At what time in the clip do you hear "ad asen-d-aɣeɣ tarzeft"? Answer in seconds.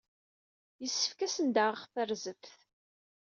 1.21-2.45